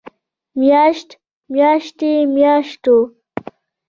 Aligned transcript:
مياشت، 0.59 1.09
مياشتې، 1.53 2.11
مياشتو 2.33 2.95